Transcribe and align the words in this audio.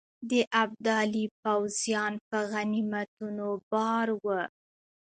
د 0.29 0.31
ابدالي 0.63 1.25
پوځیان 1.43 2.13
په 2.29 2.37
غنیمتونو 2.51 3.47
بار 3.71 4.07
وه. 4.23 4.41